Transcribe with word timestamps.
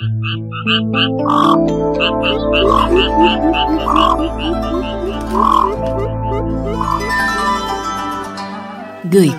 Người 0.00 0.06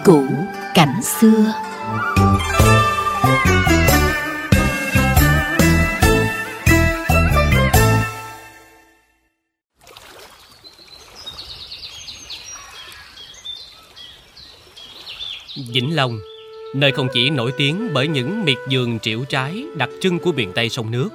cũ 0.05 0.23
cảnh 0.73 1.01
xưa. 1.03 1.53
Vĩnh 15.73 15.95
Long. 15.95 16.19
Nơi 16.75 16.91
không 16.91 17.07
chỉ 17.13 17.29
nổi 17.29 17.51
tiếng 17.57 17.89
bởi 17.93 18.07
những 18.07 18.45
miệt 18.45 18.57
vườn 18.71 18.99
triệu 18.99 19.23
trái 19.29 19.65
đặc 19.77 19.89
trưng 20.01 20.19
của 20.19 20.31
miền 20.31 20.51
Tây 20.55 20.69
sông 20.69 20.91
nước 20.91 21.09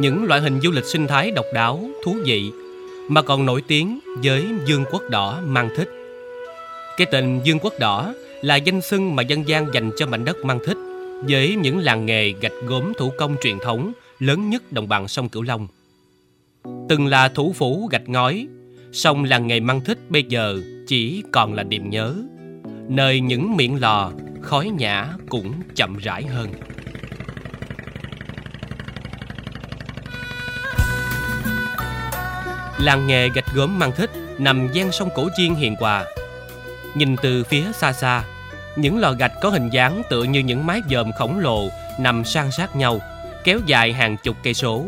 Những 0.00 0.24
loại 0.24 0.40
hình 0.40 0.60
du 0.60 0.70
lịch 0.70 0.84
sinh 0.84 1.06
thái 1.06 1.30
độc 1.30 1.44
đáo, 1.54 1.84
thú 2.04 2.16
vị 2.24 2.50
Mà 3.08 3.22
còn 3.22 3.46
nổi 3.46 3.62
tiếng 3.68 4.00
với 4.22 4.44
dương 4.66 4.84
quốc 4.90 5.02
đỏ 5.10 5.40
mang 5.46 5.68
thích. 5.76 5.88
Cái 6.96 7.06
tên 7.10 7.40
dương 7.44 7.58
quốc 7.58 7.72
đỏ 7.80 8.14
là 8.42 8.56
danh 8.56 8.80
xưng 8.80 9.16
mà 9.16 9.22
dân 9.22 9.48
gian 9.48 9.74
dành 9.74 9.90
cho 9.96 10.06
mảnh 10.06 10.24
đất 10.24 10.44
mang 10.44 10.58
thích 10.66 10.76
Với 11.22 11.56
những 11.62 11.78
làng 11.78 12.06
nghề 12.06 12.30
gạch 12.40 12.52
gốm 12.66 12.92
thủ 12.98 13.12
công 13.18 13.36
truyền 13.42 13.58
thống 13.58 13.92
lớn 14.18 14.50
nhất 14.50 14.72
đồng 14.72 14.88
bằng 14.88 15.08
sông 15.08 15.28
Cửu 15.28 15.42
Long. 15.42 15.68
Từng 16.88 17.06
là 17.06 17.28
thủ 17.28 17.54
phủ 17.58 17.88
gạch 17.92 18.08
ngói 18.08 18.46
Song 18.92 19.24
làng 19.24 19.46
nghề 19.46 19.60
mang 19.60 19.80
thích 19.84 19.98
bây 20.08 20.22
giờ 20.22 20.60
chỉ 20.86 21.22
còn 21.32 21.54
là 21.54 21.62
điểm 21.62 21.90
nhớ 21.90 22.14
nơi 22.88 23.20
những 23.20 23.56
miệng 23.56 23.80
lò, 23.80 24.10
khói 24.42 24.68
nhã 24.68 25.08
cũng 25.28 25.52
chậm 25.76 25.96
rãi 25.96 26.22
hơn. 26.22 26.52
Làng 32.78 33.06
nghề 33.06 33.28
gạch 33.28 33.54
gốm 33.54 33.78
mang 33.78 33.92
thích 33.96 34.10
nằm 34.38 34.68
gian 34.72 34.92
sông 34.92 35.08
cổ 35.14 35.28
chiên 35.36 35.54
hiền 35.54 35.76
hòa. 35.80 36.04
Nhìn 36.94 37.16
từ 37.16 37.44
phía 37.44 37.64
xa 37.72 37.92
xa, 37.92 38.24
những 38.76 38.98
lò 38.98 39.12
gạch 39.12 39.32
có 39.40 39.50
hình 39.50 39.68
dáng 39.70 40.02
tựa 40.10 40.22
như 40.22 40.40
những 40.40 40.66
mái 40.66 40.80
dòm 40.90 41.12
khổng 41.12 41.38
lồ 41.38 41.68
nằm 41.98 42.24
san 42.24 42.50
sát 42.50 42.76
nhau, 42.76 43.00
kéo 43.44 43.58
dài 43.66 43.92
hàng 43.92 44.16
chục 44.22 44.36
cây 44.42 44.54
số. 44.54 44.84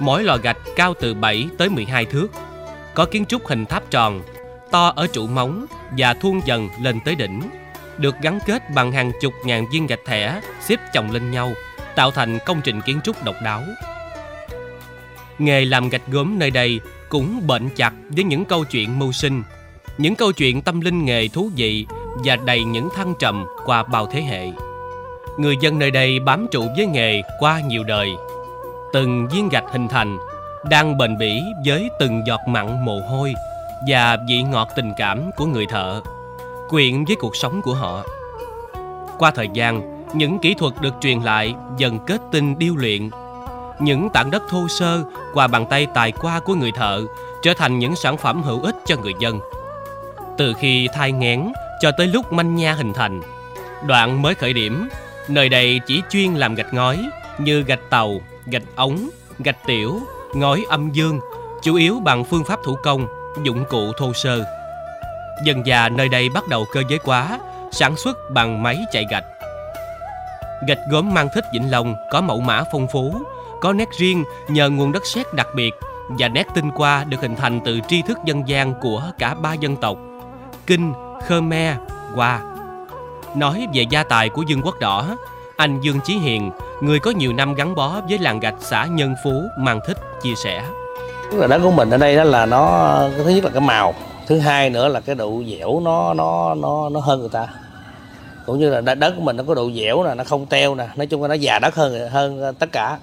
Mỗi 0.00 0.24
lò 0.24 0.36
gạch 0.36 0.58
cao 0.76 0.94
từ 1.00 1.14
7 1.14 1.48
tới 1.58 1.68
12 1.68 2.04
thước, 2.04 2.28
có 2.94 3.04
kiến 3.04 3.24
trúc 3.26 3.46
hình 3.46 3.66
tháp 3.66 3.90
tròn 3.90 4.22
to 4.70 4.92
ở 4.96 5.06
trụ 5.06 5.26
móng 5.26 5.66
và 5.98 6.14
thuôn 6.14 6.40
dần 6.44 6.68
lên 6.82 7.00
tới 7.04 7.14
đỉnh, 7.14 7.40
được 7.98 8.14
gắn 8.22 8.38
kết 8.46 8.70
bằng 8.74 8.92
hàng 8.92 9.12
chục 9.20 9.32
ngàn 9.44 9.66
viên 9.72 9.86
gạch 9.86 10.04
thẻ 10.06 10.40
xếp 10.60 10.80
chồng 10.92 11.10
lên 11.10 11.30
nhau, 11.30 11.52
tạo 11.94 12.10
thành 12.10 12.38
công 12.46 12.60
trình 12.64 12.80
kiến 12.80 13.00
trúc 13.04 13.24
độc 13.24 13.36
đáo. 13.44 13.62
Nghề 15.38 15.64
làm 15.64 15.88
gạch 15.88 16.06
gốm 16.06 16.38
nơi 16.38 16.50
đây 16.50 16.80
cũng 17.08 17.46
bệnh 17.46 17.68
chặt 17.76 17.92
với 18.08 18.24
những 18.24 18.44
câu 18.44 18.64
chuyện 18.64 18.98
mưu 18.98 19.12
sinh, 19.12 19.42
những 19.98 20.14
câu 20.14 20.32
chuyện 20.32 20.62
tâm 20.62 20.80
linh 20.80 21.04
nghề 21.04 21.28
thú 21.28 21.50
vị 21.56 21.86
và 22.24 22.36
đầy 22.36 22.64
những 22.64 22.88
thăng 22.96 23.14
trầm 23.18 23.46
qua 23.64 23.82
bao 23.82 24.06
thế 24.06 24.22
hệ. 24.22 24.48
Người 25.38 25.56
dân 25.60 25.78
nơi 25.78 25.90
đây 25.90 26.20
bám 26.20 26.46
trụ 26.50 26.66
với 26.76 26.86
nghề 26.86 27.22
qua 27.38 27.60
nhiều 27.60 27.84
đời. 27.84 28.10
Từng 28.92 29.28
viên 29.28 29.48
gạch 29.48 29.64
hình 29.72 29.88
thành, 29.88 30.18
đang 30.70 30.98
bền 30.98 31.18
bỉ 31.18 31.40
với 31.66 31.88
từng 32.00 32.22
giọt 32.26 32.40
mặn 32.46 32.84
mồ 32.84 33.00
hôi 33.00 33.34
và 33.86 34.16
vị 34.28 34.42
ngọt 34.42 34.68
tình 34.76 34.92
cảm 34.96 35.30
của 35.36 35.46
người 35.46 35.66
thợ, 35.66 36.00
quyện 36.68 37.04
với 37.04 37.16
cuộc 37.16 37.36
sống 37.36 37.62
của 37.62 37.74
họ. 37.74 38.04
Qua 39.18 39.30
thời 39.30 39.48
gian, 39.52 40.04
những 40.14 40.38
kỹ 40.38 40.54
thuật 40.54 40.74
được 40.80 40.94
truyền 41.00 41.20
lại 41.20 41.54
dần 41.76 41.98
kết 42.06 42.20
tinh 42.32 42.58
điêu 42.58 42.76
luyện. 42.76 43.10
Những 43.80 44.08
tảng 44.10 44.30
đất 44.30 44.42
thô 44.48 44.68
sơ 44.68 45.04
qua 45.34 45.46
bàn 45.46 45.66
tay 45.70 45.86
tài 45.94 46.12
qua 46.12 46.40
của 46.40 46.54
người 46.54 46.72
thợ 46.72 47.02
trở 47.42 47.52
thành 47.54 47.78
những 47.78 47.96
sản 47.96 48.16
phẩm 48.16 48.42
hữu 48.42 48.62
ích 48.62 48.76
cho 48.86 48.96
người 48.96 49.14
dân. 49.20 49.40
Từ 50.36 50.52
khi 50.52 50.88
thai 50.92 51.12
nghén 51.12 51.52
cho 51.80 51.90
tới 51.90 52.06
lúc 52.06 52.32
manh 52.32 52.56
nha 52.56 52.72
hình 52.72 52.92
thành, 52.92 53.20
đoạn 53.86 54.22
mới 54.22 54.34
khởi 54.34 54.52
điểm, 54.52 54.88
nơi 55.28 55.48
đây 55.48 55.80
chỉ 55.86 56.02
chuyên 56.10 56.34
làm 56.34 56.54
gạch 56.54 56.74
ngói 56.74 57.10
như 57.38 57.62
gạch 57.62 57.90
tàu, 57.90 58.20
gạch 58.46 58.62
ống, 58.76 59.10
gạch 59.38 59.66
tiểu, 59.66 60.00
ngói 60.34 60.64
âm 60.68 60.90
dương, 60.92 61.20
chủ 61.62 61.74
yếu 61.74 62.00
bằng 62.00 62.24
phương 62.24 62.44
pháp 62.44 62.60
thủ 62.64 62.76
công 62.82 63.17
dụng 63.42 63.64
cụ 63.64 63.92
thô 63.92 64.12
sơ. 64.12 64.44
Dần 65.44 65.66
già 65.66 65.88
nơi 65.88 66.08
đây 66.08 66.28
bắt 66.28 66.48
đầu 66.48 66.66
cơ 66.72 66.82
giới 66.88 66.98
hóa, 67.04 67.38
sản 67.70 67.96
xuất 67.96 68.30
bằng 68.30 68.62
máy 68.62 68.84
chạy 68.92 69.06
gạch. 69.10 69.24
Gạch 70.66 70.78
gốm 70.90 71.14
mang 71.14 71.28
thích 71.34 71.44
Vĩnh 71.52 71.70
Long 71.70 71.94
có 72.10 72.20
mẫu 72.20 72.40
mã 72.40 72.64
phong 72.72 72.88
phú, 72.88 73.14
có 73.60 73.72
nét 73.72 73.88
riêng 73.98 74.24
nhờ 74.48 74.70
nguồn 74.70 74.92
đất 74.92 75.06
sét 75.06 75.34
đặc 75.34 75.48
biệt 75.54 75.74
và 76.08 76.28
nét 76.28 76.46
tinh 76.54 76.70
qua 76.76 77.04
được 77.04 77.20
hình 77.20 77.36
thành 77.36 77.60
từ 77.64 77.80
tri 77.88 78.02
thức 78.02 78.18
dân 78.24 78.48
gian 78.48 78.74
của 78.74 79.02
cả 79.18 79.34
ba 79.34 79.52
dân 79.52 79.76
tộc 79.76 79.98
Kinh, 80.66 80.92
Khmer, 81.26 81.76
Hoa. 82.14 82.40
Nói 83.34 83.66
về 83.74 83.82
gia 83.90 84.02
tài 84.02 84.28
của 84.28 84.42
Dương 84.42 84.62
Quốc 84.62 84.80
Đỏ, 84.80 85.16
anh 85.56 85.80
Dương 85.80 86.00
Chí 86.04 86.18
Hiền, 86.18 86.50
người 86.80 86.98
có 86.98 87.10
nhiều 87.10 87.32
năm 87.32 87.54
gắn 87.54 87.74
bó 87.74 88.00
với 88.08 88.18
làng 88.18 88.40
gạch 88.40 88.54
xã 88.60 88.84
Nhân 88.84 89.14
Phú, 89.24 89.42
mang 89.58 89.80
thích 89.86 89.98
chia 90.22 90.34
sẻ 90.34 90.64
là 91.32 91.46
đất 91.46 91.60
của 91.62 91.70
mình 91.70 91.90
ở 91.90 91.96
đây 91.96 92.16
đó 92.16 92.24
là 92.24 92.46
nó 92.46 92.98
thứ 93.16 93.28
nhất 93.28 93.44
là 93.44 93.50
cái 93.50 93.60
màu, 93.60 93.94
thứ 94.26 94.38
hai 94.38 94.70
nữa 94.70 94.88
là 94.88 95.00
cái 95.00 95.14
độ 95.14 95.42
dẻo 95.50 95.80
nó 95.80 96.14
nó 96.14 96.54
nó 96.54 96.88
nó 96.88 97.00
hơn 97.00 97.20
người 97.20 97.28
ta. 97.28 97.46
Cũng 98.46 98.58
như 98.58 98.70
là 98.70 98.80
đất 98.80 99.14
của 99.16 99.22
mình 99.22 99.36
nó 99.36 99.44
có 99.46 99.54
độ 99.54 99.70
dẻo 99.70 100.04
nè, 100.04 100.14
nó 100.14 100.24
không 100.24 100.46
teo 100.46 100.74
nè, 100.74 100.88
nói 100.96 101.06
chung 101.06 101.22
là 101.22 101.28
nó 101.28 101.34
già 101.34 101.58
đất 101.58 101.74
hơn 101.74 102.08
hơn 102.10 102.54
tất 102.58 102.72
cả. 102.72 102.98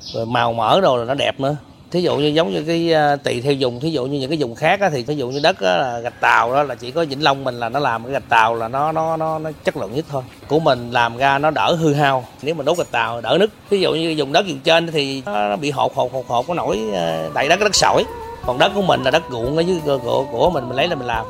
Rồi 0.00 0.26
màu 0.26 0.52
mỡ 0.52 0.80
đồ 0.80 0.96
là 0.96 1.04
nó 1.04 1.14
đẹp 1.14 1.40
nữa 1.40 1.56
thí 1.90 2.02
dụ 2.02 2.16
như 2.16 2.26
giống 2.26 2.52
như 2.52 2.62
cái 2.62 2.92
à, 2.92 3.16
tùy 3.16 3.40
theo 3.40 3.52
dùng 3.52 3.80
thí 3.80 3.90
dụ 3.90 4.06
như 4.06 4.18
những 4.18 4.30
cái 4.30 4.38
dùng 4.38 4.54
khác 4.54 4.80
á, 4.80 4.90
thì 4.90 5.02
thí 5.02 5.14
dụ 5.14 5.28
như 5.28 5.40
đất 5.42 5.60
á, 5.60 5.76
là 5.76 6.00
gạch 6.00 6.20
tàu 6.20 6.52
đó 6.52 6.62
là 6.62 6.74
chỉ 6.74 6.90
có 6.90 7.04
vĩnh 7.04 7.22
long 7.22 7.44
mình 7.44 7.54
là 7.54 7.68
nó 7.68 7.80
làm 7.80 8.04
cái 8.04 8.12
gạch 8.12 8.28
tàu 8.28 8.54
là 8.54 8.68
nó 8.68 8.92
nó 8.92 9.16
nó, 9.16 9.38
nó 9.38 9.50
chất 9.64 9.76
lượng 9.76 9.94
nhất 9.94 10.04
thôi. 10.08 10.22
Của 10.48 10.58
mình 10.58 10.90
làm 10.90 11.16
ra 11.16 11.38
nó 11.38 11.50
đỡ 11.50 11.76
hư 11.78 11.94
hao 11.94 12.24
nếu 12.42 12.54
mà 12.54 12.64
đốt 12.64 12.78
gạch 12.78 12.90
tàu 12.90 13.20
đỡ 13.20 13.36
nứt. 13.40 13.50
Thí 13.70 13.80
dụ 13.80 13.92
như 13.92 14.08
dùng 14.10 14.32
đất 14.32 14.46
dùng 14.46 14.58
trên 14.58 14.86
thì 14.86 15.22
nó 15.26 15.56
bị 15.56 15.70
hột 15.70 15.94
hột 15.94 16.12
hột 16.12 16.28
hột 16.28 16.46
có 16.48 16.54
nổi 16.54 16.80
à, 16.94 17.28
đầy 17.34 17.48
đất 17.48 17.60
đất 17.60 17.74
sỏi. 17.74 18.04
Còn 18.46 18.58
đất 18.58 18.72
của 18.74 18.82
mình 18.82 19.02
là 19.02 19.10
đất 19.10 19.22
ruộng 19.30 19.56
ở 19.56 19.60
dưới 19.60 19.80
của, 19.84 20.24
của 20.32 20.50
mình 20.50 20.68
mình 20.68 20.76
lấy 20.76 20.88
là 20.88 20.94
mình 20.94 21.06
làm. 21.06 21.26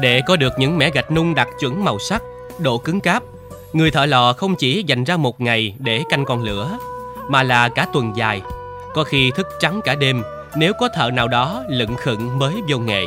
Để 0.00 0.20
có 0.26 0.36
được 0.36 0.52
những 0.58 0.78
mẻ 0.78 0.90
gạch 0.90 1.10
nung 1.10 1.34
đạt 1.34 1.48
chuẩn 1.60 1.84
màu 1.84 1.98
sắc 1.98 2.22
độ 2.58 2.78
cứng 2.78 3.00
cáp 3.00 3.22
người 3.72 3.90
thợ 3.90 4.06
lò 4.06 4.32
không 4.32 4.54
chỉ 4.54 4.84
dành 4.86 5.04
ra 5.04 5.16
một 5.16 5.40
ngày 5.40 5.74
để 5.78 6.02
canh 6.10 6.24
con 6.24 6.42
lửa 6.42 6.78
mà 7.28 7.42
là 7.42 7.68
cả 7.68 7.86
tuần 7.92 8.12
dài 8.16 8.40
có 8.94 9.04
khi 9.04 9.30
thức 9.36 9.46
trắng 9.58 9.80
cả 9.84 9.94
đêm 9.94 10.22
nếu 10.56 10.72
có 10.72 10.88
thợ 10.88 11.10
nào 11.10 11.28
đó 11.28 11.62
lựng 11.68 11.96
khựng 11.98 12.38
mới 12.38 12.54
vô 12.68 12.78
nghề. 12.78 13.04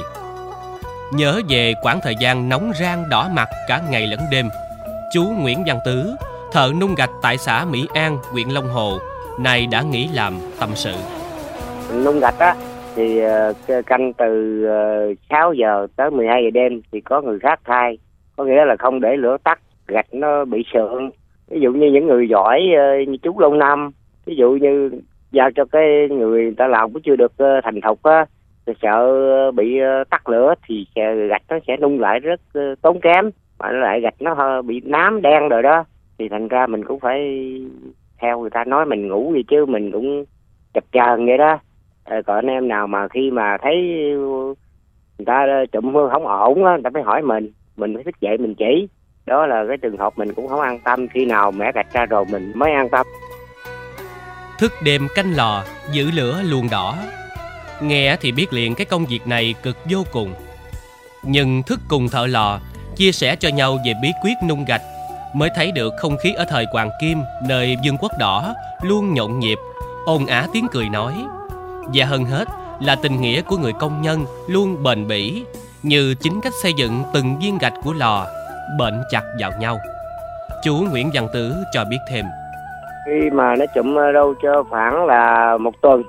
Nhớ 1.14 1.42
về 1.50 1.74
quãng 1.82 2.00
thời 2.04 2.16
gian 2.16 2.50
nóng 2.50 2.72
rang 2.80 3.04
đỏ 3.10 3.30
mặt 3.34 3.48
cả 3.68 3.82
ngày 3.92 4.08
lẫn 4.08 4.20
đêm, 4.32 4.46
chú 5.14 5.24
Nguyễn 5.24 5.64
Văn 5.68 5.78
Tứ, 5.86 6.16
thợ 6.52 6.72
nung 6.80 6.96
gạch 6.96 7.10
tại 7.22 7.38
xã 7.38 7.66
Mỹ 7.72 7.86
An, 7.94 8.18
huyện 8.32 8.50
Long 8.50 8.68
Hồ, 8.68 8.98
nay 9.40 9.68
đã 9.72 9.82
nghỉ 9.82 10.10
làm 10.14 10.34
tâm 10.60 10.70
sự. 10.76 10.94
Nung 12.04 12.20
gạch 12.20 12.40
á 12.40 12.56
thì 12.96 13.20
ờ, 13.20 13.54
canh 13.86 14.14
từ 14.14 14.64
ờ, 14.66 15.14
6 15.30 15.54
giờ 15.54 15.88
tới 15.96 16.12
12 16.12 16.44
giờ 16.44 16.50
đêm 16.54 16.82
thì 16.92 17.02
có 17.02 17.22
người 17.22 17.40
khác 17.40 17.60
thay, 17.66 17.98
có 18.36 18.44
nghĩa 18.44 18.66
là 18.66 18.76
không 18.80 19.02
để 19.02 19.18
lửa 19.18 19.38
tắt, 19.44 19.60
gạch 19.88 20.14
nó 20.14 20.46
bị 20.46 20.64
sượng. 20.74 21.10
Ví 21.48 21.60
dụ 21.62 21.72
như 21.72 21.92
những 21.92 22.08
người 22.08 22.30
giỏi 22.30 22.62
ờ, 22.78 22.84
như 23.08 23.18
chú 23.24 23.40
Long 23.40 23.60
Năm, 23.60 23.92
ví 24.26 24.36
dụ 24.36 24.52
như 24.62 24.90
giao 25.34 25.52
cho 25.52 25.66
cái 25.66 26.08
người 26.10 26.54
ta 26.58 26.68
làm 26.68 26.94
cũng 26.94 27.02
chưa 27.02 27.16
được 27.16 27.34
ờ, 27.38 27.62
thành 27.64 27.82
thục 27.82 28.04
á 28.04 28.26
sợ 28.82 29.52
bị 29.52 29.80
ờ, 29.80 30.04
tắt 30.10 30.30
lửa 30.30 30.54
thì 30.68 30.88
gạch 31.30 31.42
nó 31.50 31.60
sẽ 31.68 31.78
nung 31.78 32.00
lại 32.00 32.20
rất 32.20 32.42
ờ, 32.54 32.76
tốn 32.82 33.00
kém, 33.02 33.30
mà 33.60 33.72
lại 33.72 34.02
gạch 34.02 34.22
nó 34.22 34.34
hơi 34.34 34.62
bị 34.62 34.82
nám 34.86 35.22
đen 35.22 35.50
rồi 35.50 35.64
đó. 35.64 35.84
Thì 36.18 36.30
thành 36.30 36.48
ra 36.48 36.68
mình 36.68 36.86
cũng 36.86 37.00
phải 37.00 37.20
theo 38.22 38.40
người 38.40 38.50
ta 38.50 38.64
nói 38.64 38.86
mình 38.86 39.08
ngủ 39.08 39.34
gì 39.36 39.44
chứ 39.44 39.66
mình 39.66 39.92
cũng 39.92 40.26
chập 40.74 40.84
chờn 40.92 41.26
vậy 41.26 41.38
đó. 41.38 41.60
Còn 42.26 42.36
anh 42.36 42.48
em 42.48 42.68
nào 42.68 42.88
mà 42.88 43.08
khi 43.08 43.32
mà 43.32 43.58
thấy 43.62 43.76
người 45.18 45.26
ta 45.26 45.66
trụm 45.72 45.94
hương 45.94 46.10
không 46.10 46.28
ổn 46.28 46.66
á, 46.66 46.72
người 46.72 46.82
ta 46.84 46.90
phải 46.94 47.04
hỏi 47.04 47.22
mình 47.22 47.52
mình 47.78 47.96
phải 47.96 48.04
thức 48.04 48.22
dậy 48.22 48.38
mình 48.38 48.56
chỉ. 48.56 48.88
Đó 49.26 49.46
là 49.46 49.66
cái 49.68 49.78
trường 49.78 49.98
hợp 49.98 50.14
mình 50.18 50.34
cũng 50.34 50.48
không 50.48 50.62
an 50.62 50.80
tâm 50.86 51.08
khi 51.08 51.26
nào 51.26 51.52
mẹ 51.52 51.72
gạch 51.76 51.94
ra 51.94 52.06
rồi 52.06 52.26
mình 52.32 52.52
mới 52.56 52.72
an 52.72 52.90
tâm 52.90 53.06
thức 54.60 54.74
đêm 54.82 55.08
canh 55.16 55.36
lò, 55.36 55.64
giữ 55.92 56.12
lửa 56.12 56.42
luồng 56.42 56.70
đỏ. 56.70 56.98
Nghe 57.82 58.16
thì 58.22 58.32
biết 58.32 58.54
liền 58.54 58.76
cái 58.76 58.86
công 58.86 59.06
việc 59.06 59.28
này 59.28 59.54
cực 59.64 59.78
vô 59.90 60.06
cùng. 60.12 60.34
Nhưng 61.24 61.64
thức 61.64 61.80
cùng 61.88 62.10
thợ 62.10 62.28
lò 62.28 62.60
chia 62.96 63.12
sẻ 63.12 63.36
cho 63.36 63.50
nhau 63.50 63.80
về 63.86 63.94
bí 64.02 64.12
quyết 64.24 64.34
nung 64.48 64.66
gạch, 64.66 64.82
mới 65.34 65.50
thấy 65.56 65.72
được 65.72 65.94
không 65.98 66.18
khí 66.18 66.34
ở 66.34 66.46
thời 66.50 66.66
hoàng 66.72 66.90
kim, 67.02 67.22
nơi 67.48 67.78
vương 67.86 67.98
quốc 67.98 68.12
đỏ, 68.20 68.54
luôn 68.82 69.14
nhộn 69.14 69.40
nhịp 69.40 69.58
ồn 70.06 70.26
ả 70.26 70.48
tiếng 70.54 70.68
cười 70.72 70.90
nói. 70.90 71.14
Và 71.94 72.06
hơn 72.06 72.26
hết 72.26 72.48
là 72.80 72.96
tình 72.96 73.22
nghĩa 73.22 73.42
của 73.42 73.58
người 73.58 73.74
công 73.80 74.02
nhân 74.02 74.26
luôn 74.48 74.84
bền 74.84 75.08
bỉ, 75.08 75.44
như 75.84 76.16
chính 76.16 76.42
cách 76.42 76.54
xây 76.64 76.74
dựng 76.78 77.04
từng 77.14 77.40
viên 77.40 77.58
gạch 77.58 77.74
của 77.84 77.94
lò 77.94 78.28
Bệnh 78.78 79.04
chặt 79.12 79.24
vào 79.40 79.52
nhau. 79.60 79.80
Chú 80.64 80.76
nguyễn 80.76 81.12
văn 81.14 81.28
tử 81.34 81.56
cho 81.74 81.86
biết 81.86 81.98
thêm 82.10 82.26
khi 83.06 83.30
mà 83.30 83.56
nó 83.56 83.66
chụm 83.76 83.96
ờ, 83.96 84.12
đâu 84.12 84.34
cho 84.42 84.64
khoảng 84.64 85.06
là 85.06 85.58
một 85.58 85.82
tuần 85.82 86.04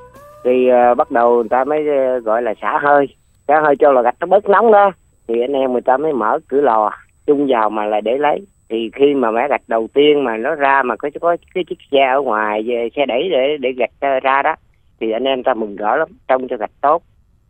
thì 0.45 0.71
uh, 0.73 0.97
bắt 0.97 1.11
đầu 1.11 1.35
người 1.35 1.49
ta 1.49 1.65
mới 1.65 1.89
ờ, 1.89 2.19
gọi 2.19 2.43
là 2.43 2.55
xả 2.63 2.79
hơi. 2.83 3.09
Xả 3.49 3.61
hơi 3.61 3.77
cho 3.77 3.93
lò 3.93 4.03
gạch 4.03 4.17
nó 4.21 4.27
bớt 4.27 4.49
nóng 4.49 4.73
đó. 4.73 4.93
Thì 5.29 5.41
anh 5.41 5.53
em 5.53 5.73
người 5.73 5.83
ta 5.83 5.97
mới 5.97 6.13
mở 6.13 6.39
cửa 6.49 6.61
lò 6.61 6.91
chung 7.27 7.47
vào 7.49 7.71
mà 7.71 7.85
là 7.85 8.01
để 8.01 8.19
lấy. 8.19 8.47
Thì 8.69 8.91
khi 8.95 9.15
mà 9.15 9.31
mẻ 9.31 9.49
gạch 9.49 9.63
đầu 9.69 9.89
tiên 9.95 10.25
mà 10.25 10.37
nó 10.37 10.55
ra 10.55 10.83
mà 10.83 10.97
có 10.97 11.11
có 11.21 11.37
cái 11.55 11.65
chiếc 11.65 11.79
xe 11.93 12.07
ở 12.15 12.21
ngoài 12.21 12.67
xe 12.97 13.07
đẩy 13.07 13.29
để 13.31 13.57
để 13.61 13.73
gạch 13.73 14.23
ra 14.23 14.43
đó 14.43 14.55
thì 15.01 15.11
anh 15.11 15.25
em 15.25 15.43
ta 15.43 15.55
mừng 15.55 15.77
rỡ 15.77 15.97
lắm 15.97 16.09
trông 16.29 16.49
cho 16.49 16.57
gạch 16.57 16.71
tốt. 16.81 17.03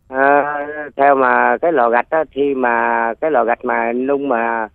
À, 0.09 0.53
theo 0.95 1.15
mà 1.15 1.57
cái 1.57 1.71
lò 1.71 1.89
gạch 1.89 2.09
đó 2.09 2.23
khi 2.31 2.55
mà 2.55 3.13
cái 3.21 3.31
lò 3.31 3.43
gạch 3.43 3.65
mà 3.65 3.93
nung 3.93 4.29
mà 4.29 4.67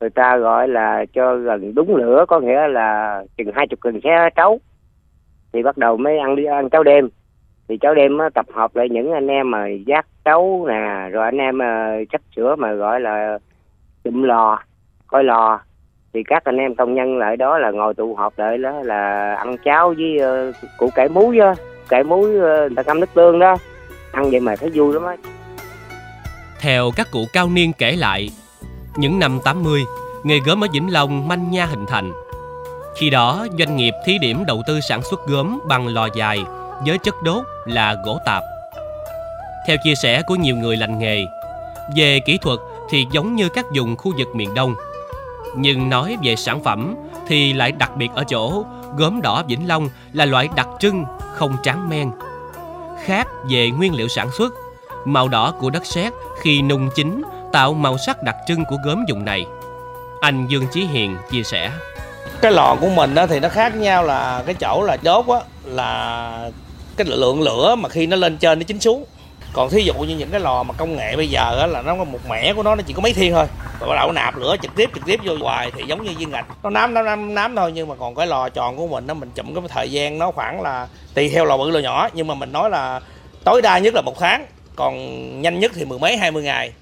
người 0.00 0.10
ta 0.10 0.36
gọi 0.36 0.68
là 0.68 1.04
cho 1.12 1.36
gần 1.36 1.74
đúng 1.74 1.96
lửa 1.96 2.24
có 2.28 2.40
nghĩa 2.40 2.68
là 2.68 3.22
chừng 3.36 3.52
hai 3.54 3.66
chục 3.66 3.80
cần 3.80 4.00
xe 4.04 4.30
trấu. 4.36 4.60
Thì 5.52 5.62
bắt 5.62 5.76
đầu 5.76 5.96
mới 5.96 6.18
ăn 6.18 6.36
đi 6.36 6.44
ăn 6.44 6.70
cháo 6.70 6.82
đêm. 6.82 7.08
Thì 7.68 7.78
cháo 7.78 7.94
đêm 7.94 8.18
á, 8.18 8.28
tập 8.34 8.46
hợp 8.54 8.76
lại 8.76 8.88
những 8.88 9.12
anh 9.12 9.26
em 9.26 9.50
mà 9.50 9.66
giác 9.86 10.06
trấu 10.24 10.66
nè 10.68 11.08
rồi 11.12 11.24
anh 11.24 11.38
em 11.38 11.58
ờ, 11.58 12.04
chắc 12.12 12.20
sửa 12.36 12.56
mà 12.56 12.72
gọi 12.72 13.00
là 13.00 13.38
chụm 14.04 14.22
lò 14.22 14.58
coi 15.06 15.24
lò. 15.24 15.60
Thì 16.12 16.22
các 16.22 16.44
anh 16.44 16.56
em 16.56 16.74
công 16.74 16.94
nhân 16.94 17.18
lại 17.18 17.36
đó 17.36 17.58
là 17.58 17.70
ngồi 17.70 17.94
tụ 17.94 18.14
họp 18.14 18.38
lại 18.38 18.58
đó 18.58 18.80
là 18.82 19.34
ăn 19.34 19.56
cháo 19.64 19.94
với 19.98 20.18
uh, 20.48 20.54
củ 20.78 20.90
cải 20.94 21.08
muối 21.08 21.36
đó 21.36 21.54
cải 21.88 22.04
muối 22.04 22.30
uh, 22.30 22.42
người 22.42 22.76
ta 22.76 22.82
ngâm 22.86 23.00
nước 23.00 23.14
tương 23.14 23.38
đó. 23.38 23.56
Ăn 24.12 24.30
vậy 24.30 24.40
mà 24.40 24.56
thấy 24.56 24.70
vui 24.74 24.94
lắm 24.94 25.04
á. 25.04 25.16
Theo 26.60 26.90
các 26.96 27.06
cụ 27.12 27.20
cao 27.32 27.48
niên 27.54 27.72
kể 27.78 27.96
lại 27.98 28.28
những 28.96 29.18
năm 29.18 29.40
80 29.44 29.84
nghề 30.22 30.38
gốm 30.38 30.64
ở 30.64 30.66
Vĩnh 30.72 30.92
Long 30.92 31.28
manh 31.28 31.50
nha 31.50 31.66
hình 31.66 31.86
thành. 31.86 32.12
Khi 32.96 33.10
đó 33.10 33.46
doanh 33.58 33.76
nghiệp 33.76 33.92
thí 34.04 34.18
điểm 34.18 34.44
đầu 34.46 34.62
tư 34.66 34.80
sản 34.80 35.02
xuất 35.02 35.26
gốm 35.26 35.58
bằng 35.68 35.86
lò 35.86 36.08
dài 36.14 36.44
với 36.86 36.98
chất 36.98 37.22
đốt 37.22 37.44
là 37.64 37.96
gỗ 38.04 38.18
tạp. 38.24 38.42
Theo 39.66 39.76
chia 39.84 39.94
sẻ 39.94 40.22
của 40.26 40.34
nhiều 40.34 40.56
người 40.56 40.76
lành 40.76 40.98
nghề 40.98 41.24
về 41.96 42.20
kỹ 42.20 42.38
thuật 42.42 42.58
thì 42.90 43.06
giống 43.12 43.36
như 43.36 43.48
các 43.48 43.66
vùng 43.74 43.96
khu 43.96 44.12
vực 44.18 44.28
miền 44.34 44.54
đông. 44.54 44.74
Nhưng 45.56 45.90
nói 45.90 46.16
về 46.22 46.36
sản 46.36 46.64
phẩm 46.64 46.94
thì 47.26 47.52
lại 47.52 47.72
đặc 47.72 47.96
biệt 47.96 48.08
ở 48.14 48.24
chỗ 48.24 48.64
gốm 48.96 49.22
đỏ 49.22 49.42
Vĩnh 49.48 49.68
Long 49.68 49.88
là 50.12 50.24
loại 50.24 50.48
đặc 50.56 50.68
trưng 50.78 51.04
không 51.34 51.56
tráng 51.62 51.88
men. 51.88 52.10
Khác 53.04 53.28
về 53.50 53.70
nguyên 53.70 53.94
liệu 53.94 54.08
sản 54.08 54.28
xuất, 54.38 54.52
màu 55.04 55.28
đỏ 55.28 55.54
của 55.60 55.70
đất 55.70 55.86
sét 55.86 56.12
khi 56.40 56.62
nung 56.62 56.88
chín 56.94 57.22
tạo 57.56 57.74
màu 57.74 57.98
sắc 57.98 58.22
đặc 58.22 58.36
trưng 58.46 58.64
của 58.64 58.76
gốm 58.84 59.04
dùng 59.08 59.24
này. 59.24 59.44
Anh 60.20 60.46
Dương 60.46 60.66
Chí 60.72 60.84
Hiền 60.84 61.16
chia 61.30 61.42
sẻ. 61.42 61.70
Cái 62.40 62.52
lò 62.52 62.76
của 62.80 62.88
mình 62.88 63.14
đó 63.14 63.26
thì 63.26 63.40
nó 63.40 63.48
khác 63.48 63.76
nhau 63.76 64.02
là 64.04 64.42
cái 64.46 64.54
chỗ 64.54 64.82
là 64.82 64.96
đốt 65.02 65.26
á 65.28 65.40
là 65.64 66.50
cái 66.96 67.06
lượng 67.06 67.42
lửa 67.42 67.74
mà 67.78 67.88
khi 67.88 68.06
nó 68.06 68.16
lên 68.16 68.36
trên 68.36 68.58
nó 68.58 68.62
chín 68.62 68.80
xuống. 68.80 69.04
Còn 69.52 69.70
thí 69.70 69.82
dụ 69.82 69.94
như 69.94 70.16
những 70.16 70.30
cái 70.30 70.40
lò 70.40 70.62
mà 70.62 70.74
công 70.74 70.96
nghệ 70.96 71.16
bây 71.16 71.28
giờ 71.28 71.58
á, 71.60 71.66
là 71.66 71.82
nó 71.82 71.96
có 71.96 72.04
một 72.04 72.18
mẻ 72.28 72.52
của 72.54 72.62
nó 72.62 72.74
nó 72.74 72.82
chỉ 72.86 72.92
có 72.92 73.02
mấy 73.02 73.12
thiên 73.12 73.32
thôi. 73.32 73.46
Và 73.80 73.86
bắt 73.86 73.96
đầu 73.96 74.12
nạp 74.12 74.36
lửa 74.36 74.56
trực 74.62 74.76
tiếp 74.76 74.90
trực 74.94 75.04
tiếp 75.06 75.20
vô 75.24 75.32
hoài 75.40 75.70
thì 75.76 75.82
giống 75.86 76.04
như 76.04 76.10
viên 76.18 76.30
gạch. 76.30 76.46
Nó 76.62 76.70
nám 76.70 76.94
nám 76.94 77.04
nám 77.04 77.34
nám 77.34 77.56
thôi 77.56 77.72
nhưng 77.74 77.88
mà 77.88 77.94
còn 77.94 78.14
cái 78.14 78.26
lò 78.26 78.48
tròn 78.48 78.76
của 78.76 78.86
mình 78.86 79.06
nó 79.06 79.14
mình 79.14 79.30
chậm 79.34 79.54
cái 79.54 79.64
thời 79.68 79.90
gian 79.90 80.18
nó 80.18 80.30
khoảng 80.30 80.62
là 80.62 80.86
tùy 81.14 81.28
theo 81.28 81.44
lò 81.44 81.56
bự 81.56 81.70
lò 81.70 81.80
nhỏ. 81.80 82.08
Nhưng 82.12 82.26
mà 82.26 82.34
mình 82.34 82.52
nói 82.52 82.70
là 82.70 83.00
tối 83.44 83.62
đa 83.62 83.78
nhất 83.78 83.94
là 83.94 84.00
một 84.00 84.18
tháng 84.20 84.46
còn 84.76 84.96
nhanh 85.42 85.58
nhất 85.58 85.72
thì 85.74 85.84
mười 85.84 85.98
mấy 85.98 86.16
hai 86.16 86.30
mươi 86.30 86.42
ngày 86.42 86.72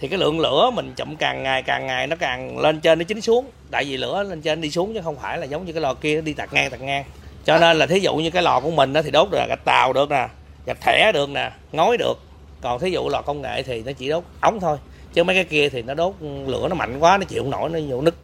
thì 0.00 0.08
cái 0.08 0.18
lượng 0.18 0.40
lửa 0.40 0.70
mình 0.74 0.92
chậm 0.96 1.16
càng 1.16 1.42
ngày 1.42 1.62
càng 1.62 1.86
ngày 1.86 2.06
nó 2.06 2.16
càng 2.16 2.58
lên 2.58 2.80
trên, 2.80 2.98
nó 2.98 3.04
chín 3.04 3.20
xuống. 3.20 3.46
Tại 3.70 3.84
vì 3.84 3.96
lửa 3.96 4.22
lên 4.22 4.40
trên 4.40 4.60
đi 4.60 4.70
xuống 4.70 4.94
chứ 4.94 5.00
không 5.04 5.16
phải 5.16 5.38
là 5.38 5.44
giống 5.44 5.66
như 5.66 5.72
cái 5.72 5.82
lò 5.82 5.94
kia 5.94 6.20
đi 6.20 6.32
tạt 6.32 6.52
ngang 6.52 6.70
tạt 6.70 6.80
ngang. 6.80 7.04
Cho 7.44 7.58
nên 7.58 7.76
là 7.76 7.86
thí 7.86 7.98
dụ 7.98 8.16
như 8.16 8.30
cái 8.30 8.42
lò 8.42 8.60
của 8.60 8.70
mình 8.70 8.92
đó 8.92 9.02
thì 9.02 9.10
đốt 9.10 9.28
được 9.30 9.38
gạch 9.48 9.64
tàu 9.64 9.92
được 9.92 10.10
nè, 10.10 10.28
gạch 10.66 10.80
thẻ 10.80 11.12
được 11.14 11.30
nè, 11.30 11.50
ngói 11.72 11.96
được. 11.96 12.14
Còn 12.60 12.80
thí 12.80 12.90
dụ 12.90 13.08
lò 13.08 13.22
công 13.22 13.42
nghệ 13.42 13.62
thì 13.62 13.82
nó 13.82 13.92
chỉ 13.92 14.08
đốt 14.08 14.24
ống 14.40 14.60
thôi, 14.60 14.78
chứ 15.12 15.24
mấy 15.24 15.36
cái 15.36 15.44
kia 15.44 15.68
thì 15.68 15.82
nó 15.82 15.94
đốt 15.94 16.14
lửa 16.46 16.68
nó 16.68 16.74
mạnh 16.74 16.98
quá, 17.00 17.18
nó 17.18 17.24
chịu 17.24 17.42
không 17.42 17.50
nổi, 17.50 17.70
nó 17.70 17.78
nhiều 17.78 18.00
nứt. 18.00 18.14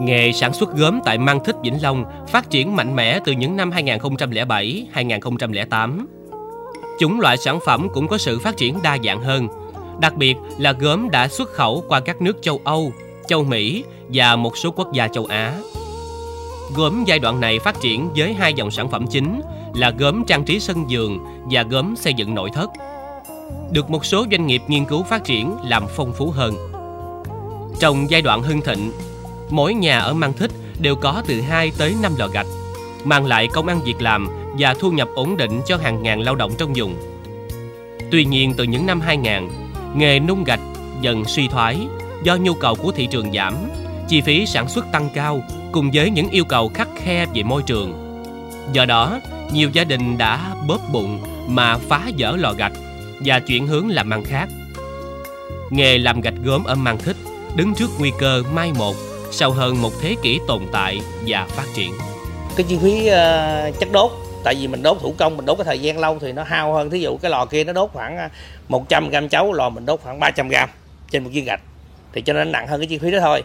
Nghề 0.00 0.32
sản 0.32 0.52
xuất 0.52 0.74
gốm 0.74 1.00
tại 1.04 1.18
Mang 1.18 1.44
Thích, 1.44 1.56
Vĩnh 1.62 1.82
Long 1.82 2.04
phát 2.28 2.50
triển 2.50 2.76
mạnh 2.76 2.96
mẽ 2.96 3.18
từ 3.24 3.32
những 3.32 3.56
năm 3.56 3.70
2007-2008. 3.70 6.06
Chúng 6.98 7.20
loại 7.20 7.36
sản 7.36 7.60
phẩm 7.60 7.88
cũng 7.92 8.08
có 8.08 8.18
sự 8.18 8.38
phát 8.38 8.56
triển 8.56 8.82
đa 8.82 8.98
dạng 9.04 9.20
hơn, 9.20 9.48
đặc 10.00 10.16
biệt 10.16 10.36
là 10.58 10.72
gốm 10.72 11.10
đã 11.10 11.28
xuất 11.28 11.52
khẩu 11.52 11.84
qua 11.88 12.00
các 12.00 12.22
nước 12.22 12.36
châu 12.42 12.60
Âu, 12.64 12.92
châu 13.28 13.44
Mỹ 13.44 13.84
và 14.08 14.36
một 14.36 14.56
số 14.56 14.70
quốc 14.70 14.92
gia 14.92 15.08
châu 15.08 15.24
Á. 15.24 15.54
Gốm 16.76 17.04
giai 17.06 17.18
đoạn 17.18 17.40
này 17.40 17.58
phát 17.58 17.80
triển 17.80 18.10
với 18.16 18.34
hai 18.34 18.54
dòng 18.54 18.70
sản 18.70 18.90
phẩm 18.90 19.06
chính 19.06 19.40
là 19.74 19.90
gốm 19.90 20.24
trang 20.24 20.44
trí 20.44 20.60
sân 20.60 20.86
vườn 20.90 21.18
và 21.50 21.62
gốm 21.62 21.96
xây 21.96 22.14
dựng 22.14 22.34
nội 22.34 22.50
thất. 22.54 22.70
Được 23.70 23.90
một 23.90 24.04
số 24.04 24.26
doanh 24.30 24.46
nghiệp 24.46 24.62
nghiên 24.68 24.84
cứu 24.84 25.02
phát 25.02 25.24
triển 25.24 25.56
làm 25.64 25.84
phong 25.96 26.12
phú 26.12 26.30
hơn. 26.30 26.54
Trong 27.80 28.10
giai 28.10 28.22
đoạn 28.22 28.42
hưng 28.42 28.60
thịnh, 28.60 28.92
mỗi 29.50 29.74
nhà 29.74 29.98
ở 29.98 30.14
Mang 30.14 30.32
Thích 30.32 30.50
đều 30.78 30.96
có 30.96 31.22
từ 31.26 31.40
2 31.40 31.72
tới 31.78 31.94
5 32.02 32.12
lò 32.18 32.28
gạch, 32.28 32.46
mang 33.04 33.26
lại 33.26 33.48
công 33.52 33.66
ăn 33.66 33.80
việc 33.84 34.02
làm 34.02 34.28
và 34.58 34.74
thu 34.74 34.90
nhập 34.90 35.08
ổn 35.14 35.36
định 35.36 35.60
cho 35.66 35.76
hàng 35.76 36.02
ngàn 36.02 36.20
lao 36.20 36.34
động 36.34 36.52
trong 36.58 36.72
vùng. 36.76 36.96
Tuy 38.10 38.24
nhiên 38.24 38.54
từ 38.56 38.64
những 38.64 38.86
năm 38.86 39.00
2000, 39.00 39.48
nghề 39.94 40.20
nung 40.20 40.44
gạch 40.44 40.60
dần 41.00 41.24
suy 41.24 41.48
thoái 41.48 41.78
do 42.22 42.36
nhu 42.36 42.54
cầu 42.54 42.74
của 42.74 42.92
thị 42.92 43.06
trường 43.06 43.32
giảm, 43.32 43.56
chi 44.08 44.20
phí 44.20 44.46
sản 44.46 44.68
xuất 44.68 44.92
tăng 44.92 45.08
cao 45.14 45.42
cùng 45.72 45.90
với 45.94 46.10
những 46.10 46.28
yêu 46.30 46.44
cầu 46.44 46.70
khắc 46.74 46.88
khe 46.96 47.26
về 47.34 47.42
môi 47.42 47.62
trường. 47.62 47.92
Do 48.72 48.84
đó, 48.84 49.20
nhiều 49.52 49.70
gia 49.72 49.84
đình 49.84 50.18
đã 50.18 50.54
bóp 50.66 50.80
bụng 50.92 51.18
mà 51.46 51.78
phá 51.78 52.10
dỡ 52.18 52.36
lò 52.36 52.52
gạch 52.52 52.72
và 53.20 53.40
chuyển 53.40 53.66
hướng 53.66 53.88
làm 53.88 54.10
ăn 54.10 54.24
khác. 54.24 54.48
Nghề 55.70 55.98
làm 55.98 56.20
gạch 56.20 56.34
gốm 56.44 56.64
ở 56.64 56.74
Mang 56.74 56.98
Thích 56.98 57.16
đứng 57.56 57.74
trước 57.74 57.90
nguy 57.98 58.12
cơ 58.18 58.42
mai 58.54 58.72
một 58.72 58.96
sau 59.30 59.50
hơn 59.50 59.82
một 59.82 59.92
thế 60.00 60.16
kỷ 60.22 60.40
tồn 60.46 60.62
tại 60.72 61.00
và 61.26 61.46
phát 61.50 61.66
triển. 61.74 61.92
Cái 62.56 62.66
chi 62.68 62.78
phí 62.82 63.06
ờ, 63.06 63.66
uh, 63.68 63.80
chất 63.80 63.92
đốt 63.92 64.27
tại 64.48 64.54
vì 64.54 64.66
mình 64.66 64.82
đốt 64.82 64.96
thủ 65.00 65.14
công, 65.18 65.36
mình 65.36 65.46
đốt 65.46 65.58
cái 65.58 65.64
thời 65.64 65.78
gian 65.78 65.98
lâu 65.98 66.18
thì 66.18 66.32
nó 66.32 66.42
hao 66.42 66.72
hơn. 66.72 66.90
Thí 66.90 67.00
dụ 67.00 67.16
cái 67.16 67.30
lò 67.30 67.44
kia 67.44 67.64
nó 67.64 67.72
đốt 67.72 67.90
khoảng 67.92 68.16
à, 68.16 68.30
100 68.68 69.08
gram 69.08 69.28
chấu, 69.28 69.52
lò 69.52 69.68
mình 69.68 69.86
đốt 69.86 70.00
khoảng 70.02 70.20
300 70.20 70.48
gram 70.48 70.68
trên 71.10 71.24
một 71.24 71.30
viên 71.32 71.44
gạch. 71.44 71.60
Thì 72.12 72.22
cho 72.22 72.32
nên 72.32 72.52
nặng 72.52 72.66
hơn 72.68 72.80
cái 72.80 72.86
chi 72.86 72.98
phí 72.98 73.10
đó 73.10 73.18
thôi. 73.20 73.42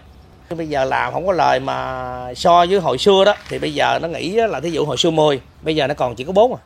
Bây 0.58 0.68
giờ 0.68 0.86
làm 0.86 1.14
không 1.14 1.28
có 1.28 1.34
lời 1.34 1.60
mà 1.60 2.34
so 2.36 2.66
với 2.70 2.80
hồi 2.80 2.98
xưa 2.98 3.26
đó, 3.26 3.36
thì 3.50 3.60
bây 3.60 3.74
giờ 3.74 4.00
nó 4.02 4.08
nghĩ 4.08 4.30
là 4.30 4.60
thí 4.60 4.72
dụ 4.72 4.86
hồi 4.86 4.98
xưa 4.98 5.12
10 5.12 5.42
bây 5.62 5.76
giờ 5.76 5.88
nó 5.88 5.94
còn 5.94 6.16
chỉ 6.16 6.24
có 6.24 6.31
4 6.31 6.56
à. 6.56 6.62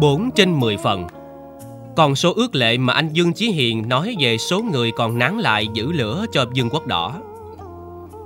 4 0.00 0.30
trên 0.34 0.60
10 0.60 0.76
phần. 0.76 1.06
Còn 1.96 2.16
số 2.16 2.32
ước 2.36 2.54
lệ 2.54 2.78
mà 2.78 2.92
anh 2.92 3.08
Dương 3.12 3.32
Chí 3.32 3.50
Hiền 3.50 3.88
nói 3.88 4.16
về 4.20 4.38
số 4.38 4.62
người 4.72 4.90
còn 4.96 5.18
nán 5.18 5.38
lại 5.38 5.66
giữ 5.74 5.92
lửa 5.92 6.26
cho 6.32 6.46
Dương 6.52 6.70
quốc 6.70 6.86
đỏ. 6.86 7.14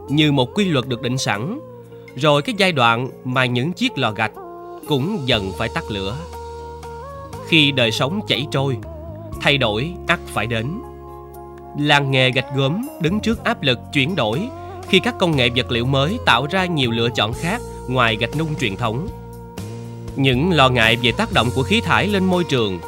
Như 0.09 0.33
một 0.33 0.55
quy 0.55 0.65
luật 0.65 0.89
được 0.89 1.03
định 1.03 1.19
sẵn 1.19 1.61
Rồi 2.17 2.43
cái 2.43 2.55
giai 2.59 2.73
đoạn 2.73 3.09
mà 3.25 3.47
những 3.47 3.73
chiếc 3.73 3.99
lò 3.99 4.13
gạch 4.13 4.33
cũng 4.89 5.23
dần 5.27 5.53
phải 5.59 5.69
tắt 5.75 5.85
lửa 5.89 6.17
Khi 7.47 7.73
đời 7.73 7.93
sống 7.93 8.21
chảy 8.29 8.47
trôi 8.51 8.77
Thay 9.41 9.59
đổi 9.59 9.95
ắt 10.07 10.21
phải 10.27 10.47
đến 10.47 10.67
làng 11.79 12.11
nghề 12.11 12.31
gạch 12.31 12.47
gốm 12.57 12.83
đứng 13.01 13.21
trước 13.21 13.45
áp 13.45 13.63
lực 13.63 13.79
chuyển 13.93 14.17
đổi 14.17 14.49
khi 14.89 15.01
các 15.01 15.15
công 15.19 15.37
nghệ 15.37 15.49
vật 15.57 15.71
liệu 15.71 15.85
mới 15.85 16.19
tạo 16.27 16.47
ra 16.47 16.65
nhiều 16.67 16.91
lựa 16.91 17.09
chọn 17.15 17.33
khác 17.33 17.61
ngoài 17.89 18.17
gạch 18.17 18.37
nung 18.39 18.55
truyền 18.55 18.77
thống. 18.77 19.09
Những 20.17 20.53
lo 20.53 20.69
ngại 20.69 20.97
về 21.03 21.13
tác 21.13 21.33
động 21.33 21.49
của 21.55 21.63
khí 21.63 21.81
thải 21.81 22.09
lên 22.09 22.25
môi 22.25 22.45
trường 22.45 22.81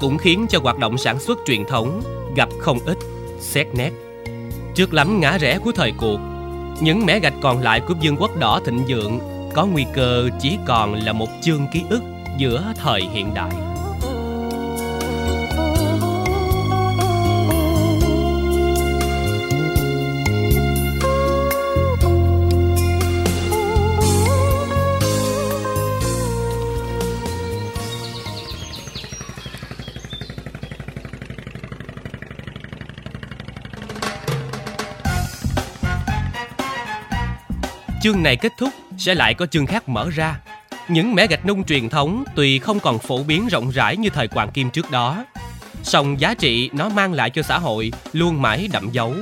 cũng 0.00 0.18
khiến 0.18 0.46
cho 0.48 0.58
hoạt 0.62 0.78
động 0.78 0.98
sản 0.98 1.18
xuất 1.18 1.38
truyền 1.46 1.64
thống 1.64 2.02
gặp 2.36 2.48
không 2.58 2.78
ít 2.86 2.98
xét 3.40 3.66
nét. 3.74 3.90
Trước 4.74 4.94
lắm 4.94 5.20
ngã 5.20 5.38
rẽ 5.38 5.58
của 5.58 5.72
thời 5.72 5.92
cuộc, 5.98 6.20
những 6.82 7.06
mẻ 7.06 7.18
gạch 7.18 7.34
còn 7.42 7.60
lại 7.60 7.80
của 7.80 7.94
vương 8.02 8.16
quốc 8.16 8.30
đỏ 8.38 8.60
thịnh 8.64 8.84
vượng 8.88 9.18
có 9.54 9.66
nguy 9.66 9.86
cơ 9.94 10.28
chỉ 10.40 10.58
còn 10.66 10.94
là 10.94 11.12
một 11.12 11.28
chương 11.40 11.66
ký 11.72 11.82
ức 11.90 12.02
giữa 12.38 12.72
thời 12.76 13.02
hiện 13.02 13.34
đại. 13.34 13.69
Chương 38.02 38.22
này 38.22 38.36
kết 38.36 38.52
thúc 38.58 38.68
sẽ 38.98 39.14
lại 39.14 39.34
có 39.34 39.46
chương 39.46 39.66
khác 39.66 39.88
mở 39.88 40.10
ra. 40.10 40.40
Những 40.88 41.14
mẻ 41.14 41.26
gạch 41.26 41.46
nung 41.46 41.64
truyền 41.64 41.88
thống 41.88 42.24
tuy 42.34 42.58
không 42.58 42.80
còn 42.80 42.98
phổ 42.98 43.22
biến 43.22 43.48
rộng 43.48 43.70
rãi 43.70 43.96
như 43.96 44.10
thời 44.10 44.28
Hoàng 44.30 44.50
Kim 44.50 44.70
trước 44.70 44.90
đó, 44.90 45.24
song 45.82 46.20
giá 46.20 46.34
trị 46.34 46.70
nó 46.72 46.88
mang 46.88 47.12
lại 47.12 47.30
cho 47.30 47.42
xã 47.42 47.58
hội 47.58 47.92
luôn 48.12 48.42
mãi 48.42 48.68
đậm 48.72 48.90
dấu. 48.92 49.14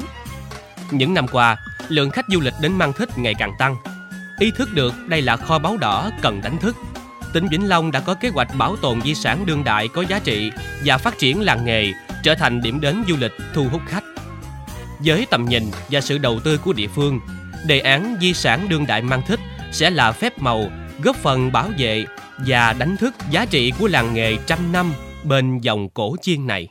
Những 0.90 1.14
năm 1.14 1.26
qua, 1.28 1.56
lượng 1.88 2.10
khách 2.10 2.24
du 2.28 2.40
lịch 2.40 2.54
đến 2.60 2.72
Mang 2.72 2.92
Thích 2.92 3.18
ngày 3.18 3.34
càng 3.34 3.52
tăng. 3.58 3.76
Ý 4.38 4.50
thức 4.56 4.68
được 4.74 4.94
đây 5.06 5.22
là 5.22 5.36
kho 5.36 5.58
báu 5.58 5.76
đỏ 5.76 6.10
cần 6.22 6.40
đánh 6.42 6.58
thức. 6.58 6.76
Tỉnh 7.32 7.48
Vĩnh 7.48 7.68
Long 7.68 7.90
đã 7.90 8.00
có 8.00 8.14
kế 8.14 8.28
hoạch 8.28 8.54
bảo 8.54 8.76
tồn 8.76 9.02
di 9.02 9.14
sản 9.14 9.46
đương 9.46 9.64
đại 9.64 9.88
có 9.88 10.02
giá 10.02 10.18
trị 10.18 10.50
và 10.84 10.98
phát 10.98 11.18
triển 11.18 11.40
làng 11.40 11.64
nghề 11.64 11.92
trở 12.22 12.34
thành 12.34 12.62
điểm 12.62 12.80
đến 12.80 13.04
du 13.08 13.16
lịch 13.16 13.32
thu 13.54 13.68
hút 13.72 13.82
khách. 13.86 14.04
Với 14.98 15.26
tầm 15.30 15.44
nhìn 15.44 15.70
và 15.90 16.00
sự 16.00 16.18
đầu 16.18 16.40
tư 16.40 16.58
của 16.58 16.72
địa 16.72 16.88
phương, 16.88 17.20
đề 17.66 17.80
án 17.80 18.16
di 18.20 18.34
sản 18.34 18.68
đương 18.68 18.86
đại 18.86 19.02
Mang 19.02 19.22
Thích 19.26 19.40
sẽ 19.72 19.90
là 19.90 20.12
phép 20.12 20.38
màu, 20.38 20.70
góp 21.02 21.16
phần 21.16 21.52
bảo 21.52 21.70
vệ 21.78 22.04
và 22.38 22.72
đánh 22.72 22.96
thức 22.96 23.14
giá 23.30 23.44
trị 23.44 23.72
của 23.78 23.88
làng 23.88 24.14
nghề 24.14 24.36
trăm 24.46 24.72
năm 24.72 24.92
bên 25.24 25.58
dòng 25.58 25.88
cổ 25.88 26.16
chiên 26.22 26.46
này. 26.46 26.68